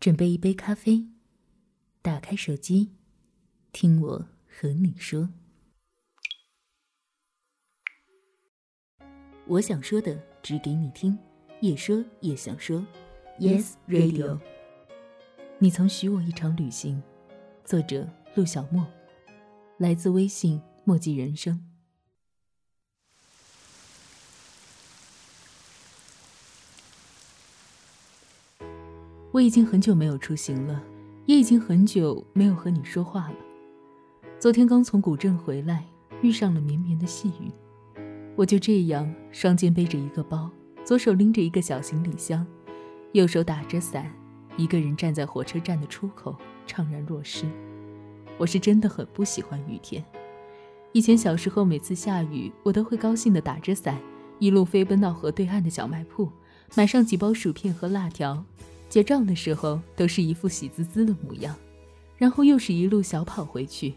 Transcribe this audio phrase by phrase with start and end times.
[0.00, 1.06] 准备一杯咖啡，
[2.00, 2.88] 打开手机，
[3.70, 5.28] 听我和你说。
[9.46, 11.18] 我想说的，只给你听，
[11.60, 12.82] 也说也想说。
[13.38, 14.40] Yes Radio。
[15.58, 17.02] 你曾许我一场旅行。
[17.66, 18.86] 作者：陆小莫。
[19.76, 21.69] 来自微信墨迹人生。
[29.32, 30.82] 我已经很久没有出行了，
[31.26, 33.36] 也已经很久没有和你说话了。
[34.40, 35.84] 昨天刚从古镇回来，
[36.20, 37.48] 遇上了绵绵的细雨。
[38.34, 40.50] 我就这样双肩背着一个包，
[40.84, 42.44] 左手拎着一个小行李箱，
[43.12, 44.12] 右手打着伞，
[44.56, 46.34] 一个人站在火车站的出口，
[46.66, 47.46] 怅然若失。
[48.36, 50.04] 我是真的很不喜欢雨天。
[50.90, 53.96] 以前小时候，每次下雨，我都会高兴地打着伞，
[54.40, 56.28] 一路飞奔到河对岸的小卖铺，
[56.74, 58.44] 买上几包薯片和辣条。
[58.90, 61.56] 结账的时候，都是一副喜滋滋的模样，
[62.18, 63.94] 然后又是一路小跑回去。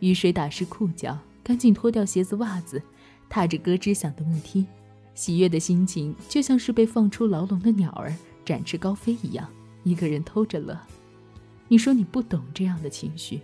[0.00, 2.82] 雨水打湿裤脚，赶紧脱掉鞋子袜子，
[3.28, 4.66] 踏着咯吱响的木梯，
[5.14, 9.46] 喜悦的心情就像是被放出牢笼的鸟儿展翅高飞一样，
[9.84, 10.80] 一个人偷着乐。
[11.68, 13.40] 你说你不懂这样的情绪，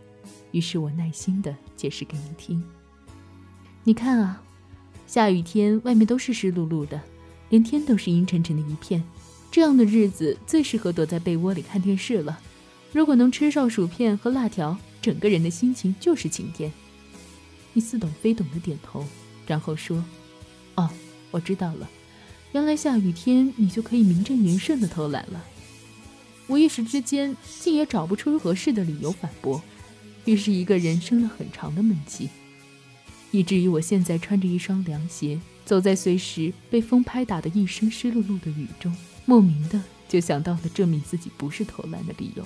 [0.53, 2.63] 于是我耐心地解释给你听。
[3.85, 4.43] 你看啊，
[5.07, 6.99] 下雨天外面都是湿漉漉的，
[7.51, 9.05] 连天都是阴沉沉的一片。
[9.51, 12.39] 这样的日子最适合躲在被窝里看电视了。
[12.93, 16.73] 如果能吃上薯片和辣条，整个人的心情就是晴天。
[17.73, 19.05] 你似懂非懂的点头，
[19.47, 20.05] 然后说
[20.77, 20.91] ：“哦，
[21.31, 21.89] 我知道了，
[22.53, 25.45] 原来下雨天你就可以名正言顺的偷懒了。”
[26.49, 29.63] 我一时之间竟也找不出合适的理由反驳，
[30.25, 32.31] 于是一个人生了很长的闷气。
[33.31, 38.97] 以至于我现在穿着一双凉鞋，走在随时被风拍打的一身湿漉漉的雨中，
[39.29, 42.43] 莫名的就想到了证明自己不是偷懒的理由。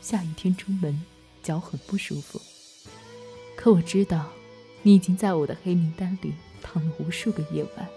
[0.00, 1.02] 下雨天出门，
[1.42, 2.40] 脚很不舒服。
[3.56, 4.28] 可我知道，
[4.82, 6.32] 你已经在我的黑名单里
[6.62, 7.88] 躺了无数个夜晚，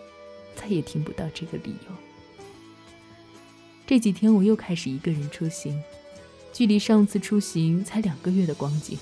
[0.55, 1.95] 再也听不到这个理由。
[3.85, 5.79] 这几天我又开始一个人出行，
[6.51, 8.97] 距离上次出行才两个月的光景，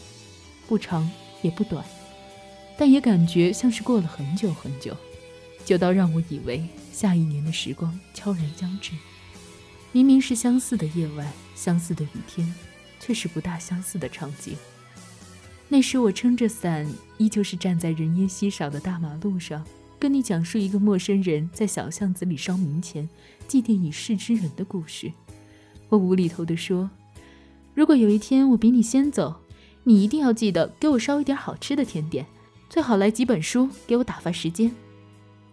[0.67, 1.09] 不长
[1.41, 1.85] 也不短。
[2.77, 4.93] 但也感觉像是过了很久很久，
[5.69, 8.93] 久到让我以为下一年的时光悄然将至。
[9.91, 12.51] 明明是相似的夜晚，相似的雨天，
[12.99, 14.57] 却是不大相似的场景。
[15.67, 19.63] 那时我撑着伞，依旧是站在人烟稀少的大马路上，
[19.99, 23.07] 跟你讲述一个陌生人在小巷子里烧冥钱，
[23.47, 25.13] 祭奠已逝之人的故事。
[25.89, 26.89] 我无厘头地说
[27.75, 29.41] ：“如果有一天我比你先走，
[29.83, 32.25] 你一定要记得给我烧一点好吃的甜点。”
[32.71, 34.71] 最好来几本书给我打发时间。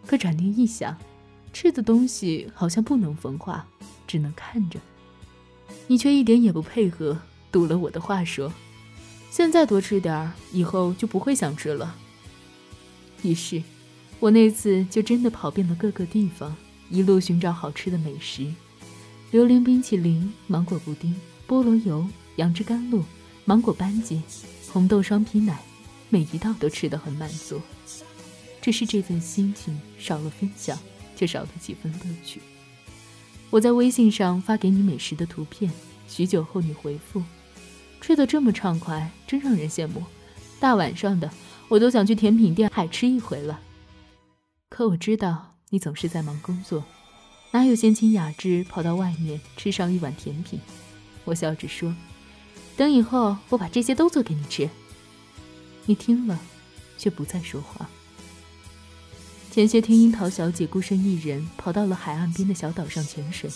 [0.07, 0.97] 可转念一想，
[1.53, 3.67] 吃的东西好像不能分化，
[4.07, 4.79] 只能看着。
[5.89, 7.19] 你却一点也不配合，
[7.51, 8.53] 堵了我的话说
[9.31, 11.97] ：“现在多吃点儿，以后就不会想吃了。”
[13.23, 13.63] 于是，
[14.21, 16.55] 我那次就真的跑遍了各个地方，
[16.89, 18.47] 一路寻找好吃的美食：
[19.33, 21.15] 榴莲冰淇淋、芒果布丁、
[21.49, 22.07] 菠萝油、
[22.37, 23.03] 杨枝甘露、
[23.45, 24.23] 芒果班戟、
[24.73, 25.59] 红豆双皮奶。
[26.09, 27.61] 每一道都吃得很满足，
[28.67, 30.77] 只是这份心情少了分享，
[31.15, 32.41] 却少了几分乐趣。
[33.49, 35.71] 我在微信上发给你美食的图片，
[36.09, 37.23] 许久后你回复，
[38.01, 40.03] 吃得这么畅快，真让人羡慕。
[40.59, 41.31] 大晚上的，
[41.69, 43.61] 我都想去甜品店海吃一回了。
[44.69, 46.85] 可我知道你总是在忙工作，
[47.53, 50.59] 哪有闲情雅致跑到外面吃上一碗甜品？
[51.25, 51.95] 我笑着说，
[52.77, 54.69] 等以后我把这些都做给你吃。
[55.85, 56.37] 你听了，
[56.99, 57.89] 却不再说话。
[59.57, 63.49] 前些天，樱桃小姐孤身一人跑到了海岸边的小岛上潜水，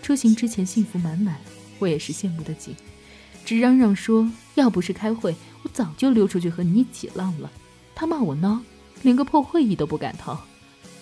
[0.00, 1.40] 出行之前幸福满满，
[1.80, 2.72] 我也是羡慕的紧，
[3.44, 5.34] 直嚷嚷说：“要不是开会，
[5.64, 7.50] 我早就溜出去和你一起浪了。”
[7.96, 8.60] 她骂我孬，
[9.02, 10.40] 连个破会议都不敢逃，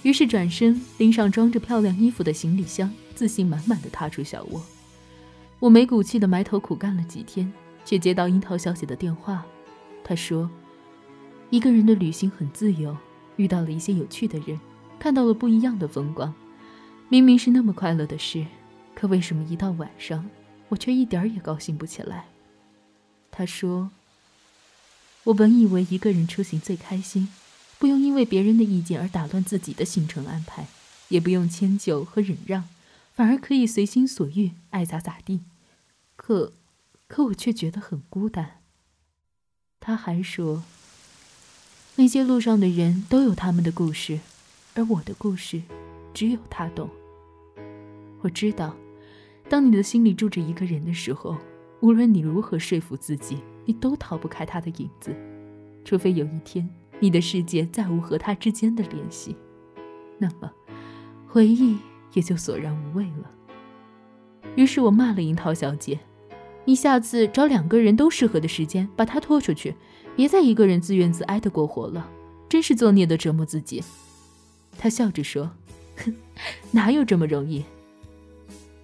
[0.02, 4.62] 于是转身拎上装着漂亮衣服的行李箱，自信满满的踏出小窝。
[5.58, 7.52] 我没骨气的埋头苦干了几天，
[7.84, 9.44] 却接到樱桃小姐的电话。
[10.02, 10.48] 她说
[11.52, 12.96] ：“一个人的旅行很自由，
[13.42, 14.60] 遇到了一些有趣的人，
[15.00, 16.32] 看到了不一样的风光。
[17.08, 18.46] 明明是那么快乐的事，
[18.94, 20.30] 可为什么一到晚上，
[20.68, 22.26] 我却一点也高兴不起来？”
[23.32, 23.90] 他说
[25.24, 27.28] ：“我本以为一个人出行最开心，
[27.80, 30.68] 不用因为别人的意见而打乱自己的行程安排，
[31.08, 32.68] 也不用迁就和忍让，
[33.12, 35.40] 反而可以随心所欲，爱咋咋地。
[36.14, 36.52] 可，
[37.08, 38.60] 可我却觉得很孤单。”
[39.80, 40.62] 他还说
[41.94, 44.18] ：“那些路上的人都有他们的故事，
[44.74, 45.60] 而我的故事，
[46.14, 46.88] 只有他懂。
[48.22, 48.74] 我知道，
[49.48, 51.36] 当你的心里住着一个人的时候，
[51.80, 55.14] 无论你如何说服自己，你都逃不开他的影子，
[55.84, 56.66] 除非有一天
[56.98, 59.36] 你的世界再无和他之间的联系，
[60.18, 60.50] 那么
[61.28, 61.76] 回忆
[62.14, 63.30] 也就索然无味了。
[64.56, 66.00] 于是我骂了樱桃小姐
[66.64, 69.74] ：“你下次找两个人都适合的时间把他拖出去，
[70.16, 72.08] 别再一个人自怨自哀的过活了，
[72.48, 73.82] 真是作孽的折磨自己。”
[74.78, 75.50] 他笑着说
[76.04, 76.14] ：“哼，
[76.70, 77.64] 哪有这么容易？”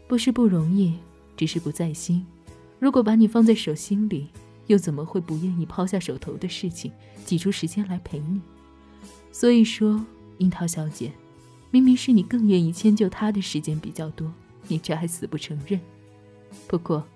[0.09, 0.95] 不是不容易，
[1.37, 2.27] 只是不在心。
[2.79, 4.29] 如果把你放在手心里，
[4.67, 6.91] 又怎么会不愿意抛下手头的事情，
[7.25, 8.41] 挤出时间来陪你？
[9.31, 10.05] 所以说，
[10.39, 11.13] 樱桃小姐，
[11.71, 14.33] 明明是你更愿意迁就他的时间比较多，
[14.67, 15.81] 你却还死不承认。
[16.67, 17.07] 不过，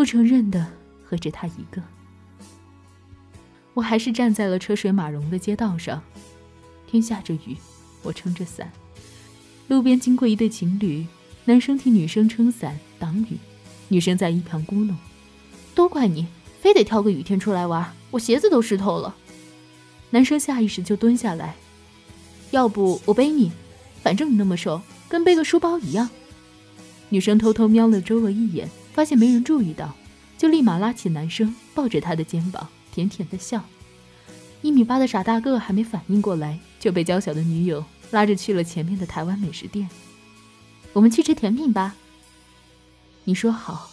[0.00, 0.66] 不承认的
[1.04, 1.82] 何止他一个。
[3.74, 6.02] 我还是站在了车水马龙的街道上，
[6.86, 7.54] 天下着雨，
[8.02, 8.72] 我撑着伞，
[9.68, 11.06] 路边经过一对情侣。
[11.44, 13.36] 男生替女生撑伞挡雨，
[13.88, 14.94] 女生在一旁咕哝
[15.76, 16.26] ：“都怪你，
[16.62, 19.14] 非得挑个雨天出来玩，我鞋子都湿透了。”
[20.08, 21.56] 男生下意识就蹲下来
[22.52, 23.52] ：“要不我背你，
[24.02, 24.80] 反正你那么瘦，
[25.10, 26.08] 跟背个书包一样。”
[27.10, 29.94] 女生偷偷瞄了周围一眼，发现没人注意到，
[30.36, 33.64] 就立马拉起男生，抱着他的肩膀，甜甜的笑。
[34.62, 39.88] 一米八的傻大个还没反应过来，就被娇小的女友拉着去了前面的台湾美食店。
[40.92, 41.96] 我们去吃甜品吧。
[43.24, 43.90] 你说好，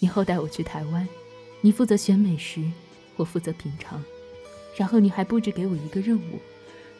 [0.00, 1.08] 以后带我去台湾，
[1.62, 2.62] 你负责选美食，
[3.16, 4.02] 我负责品尝。
[4.76, 6.40] 然后你还布置给我一个任务，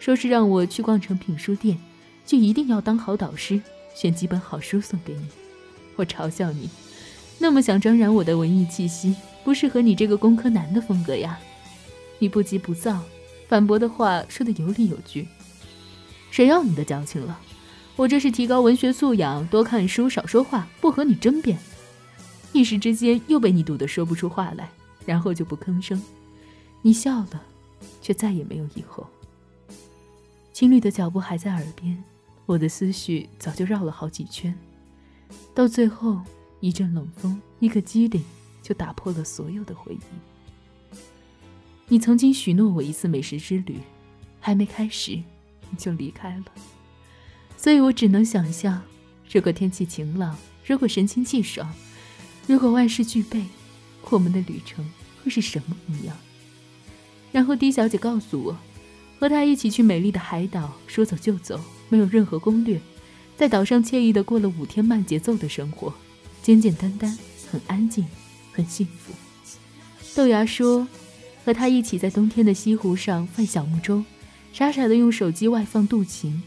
[0.01, 1.79] 说是让我去逛诚品书店，
[2.25, 3.61] 就一定要当好导师，
[3.95, 5.27] 选几本好书送给你。
[5.97, 6.71] 我嘲笑你，
[7.39, 11.39] 那么想沾染我的文艺气息，不适合你这个工科男的风格呀。
[12.19, 13.03] 你不急不躁，
[13.49, 15.29] 反驳的话说的有理有据。
[16.31, 17.39] 谁要你的矫情了？
[17.97, 21.59] 我这是提高文学素养，多看书，少说话，不和你争辩。
[22.53, 24.69] 一时之间又被你堵得说不出话来，
[25.05, 26.01] 然后就不吭声。
[26.83, 27.43] 你笑了，
[28.01, 29.07] 却再也没有以后。
[30.53, 32.03] 情侣的脚步还在耳边，
[32.47, 34.55] 我的思绪早就绕了好几圈，
[35.53, 36.21] 到最后
[36.61, 38.23] 一阵冷风，一个机灵，
[38.63, 40.99] 就打破了所有的回忆。
[41.89, 43.79] 你曾经许诺我一次美食之旅，
[44.41, 45.13] 还没开始，
[45.71, 46.45] 你就离开了。
[47.57, 48.83] 所以我只能想象，
[49.31, 50.37] 如果天气晴朗，
[50.67, 51.73] 如果神清气爽，
[52.47, 53.45] 如果万事俱备，
[54.11, 54.85] 我们的旅程
[55.23, 56.17] 会是什么模样？
[57.33, 58.57] 然后 D 小姐告诉我，
[59.19, 62.81] 和她一起去美丽的海岛，说走就走，没有任何攻略，
[63.37, 65.93] 在岛上惬意的过了五天慢节奏的生活，
[66.45, 67.19] 简简单单，
[67.51, 68.05] 很安静，
[68.53, 69.15] 很幸福。
[70.15, 70.87] 豆芽说，
[71.43, 74.05] 和他一起在冬天的西湖上泛小木舟，
[74.53, 76.43] 傻傻的用手机外放渡情。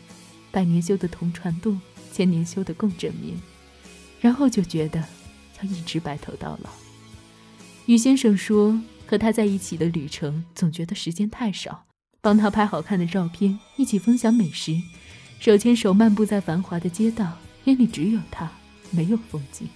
[0.52, 1.76] 百年修的同船渡，
[2.14, 3.36] 千年修的共枕眠，
[4.22, 5.04] 然后就觉得
[5.60, 6.70] 要一直白头到老。
[7.88, 11.86] 于先生说，和他在一起的旅程总觉得时间太少，
[12.22, 14.80] 帮他拍好看的照片，一起分享美食，
[15.40, 18.52] 手牵手漫步在繁华的街道，眼里只有他，
[18.92, 19.68] 没有风景。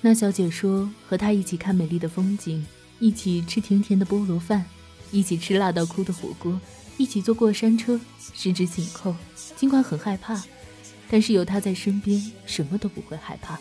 [0.00, 2.64] 那小姐说，和他一起看美丽的风景，
[2.98, 4.64] 一起吃甜甜的菠萝饭，
[5.10, 6.60] 一起吃辣到哭的火锅。
[6.98, 8.00] 一起坐过山车，
[8.32, 9.14] 十指紧扣，
[9.54, 10.42] 尽管很害怕，
[11.10, 13.58] 但是有他在身边，什么都不会害怕。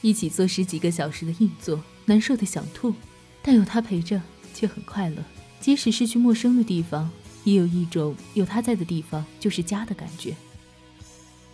[0.00, 2.92] 一起坐十几个小时的硬座，难受的想吐，
[3.40, 4.20] 但有他陪着，
[4.52, 5.22] 却很快乐。
[5.60, 7.08] 即使是去陌生的地方，
[7.44, 10.34] 也有一种有他在的地方就是家的感觉。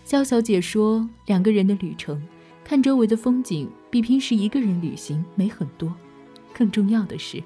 [0.05, 2.21] 肖小姐说，两个人的旅程，
[2.65, 5.95] 看周围的风景，比平时一个人旅行美很多。
[6.53, 7.43] 更重要的是，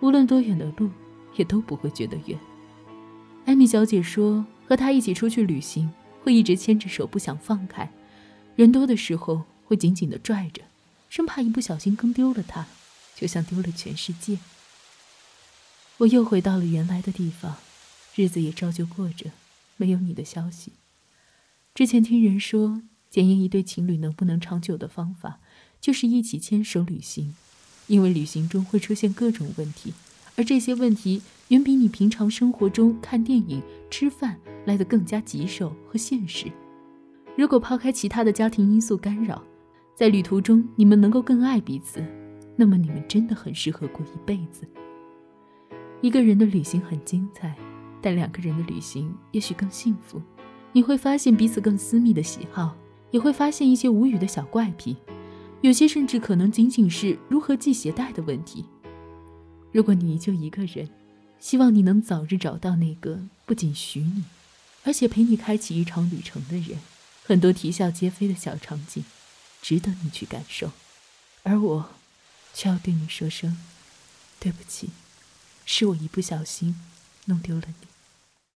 [0.00, 0.90] 无论多远的路，
[1.36, 2.38] 也都不会觉得远。
[3.46, 5.90] 艾米小姐说：“和他一起出去旅行，
[6.22, 7.90] 会一直牵着手，不想放开。
[8.54, 10.62] 人多的时候，会紧紧地拽着，
[11.08, 12.66] 生怕一不小心跟丢了他，
[13.16, 14.38] 就像丢了全世界。”
[15.98, 17.56] 我又回到了原来的地方，
[18.14, 19.30] 日子也照旧过着，
[19.78, 20.72] 没有你的消息。
[21.74, 25.40] 之前听人说，检验一对情侣能不能长久的方法，
[25.80, 27.34] 就是一起牵手旅行，
[27.88, 29.92] 因为旅行中会出现各种问题。
[30.36, 36.46] 而这些问题远比你平常生活中看电影、吃饭来得更加棘手和现实。
[37.36, 39.42] 如果抛开其他的家庭因素干扰，
[39.96, 42.00] 在旅途中你们能够更爱彼此，
[42.54, 44.64] 那么你们真的很适合过一辈子。
[46.00, 47.56] 一个人的旅行很精彩，
[48.00, 50.22] 但两个人的旅行也许更幸福。
[50.74, 52.76] 你会发现彼此更私密的喜好，
[53.12, 54.96] 也会发现一些无语的小怪癖，
[55.60, 58.64] 有些甚至可能仅仅是如何系鞋带的问题。
[59.70, 60.90] 如果你依旧一个人，
[61.38, 64.24] 希望你能早日找到那个不仅许你，
[64.82, 66.76] 而且陪你开启一场旅程的人。
[67.24, 69.04] 很多啼笑皆非的小场景，
[69.62, 70.72] 值得你去感受，
[71.44, 71.90] 而我，
[72.52, 73.56] 却要对你说声
[74.40, 74.90] 对不起，
[75.64, 76.74] 是我一不小心
[77.26, 77.93] 弄丢了你。